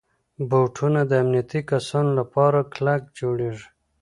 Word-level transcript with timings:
بوټونه 0.49 0.99
د 1.07 1.11
امنیتي 1.23 1.61
کسانو 1.71 2.11
لپاره 2.19 2.59
کلک 2.73 3.01
جوړېږي. 3.19 3.67